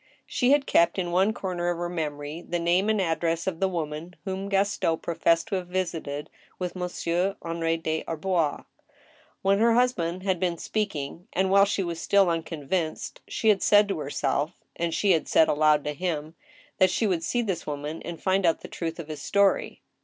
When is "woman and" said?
17.67-18.19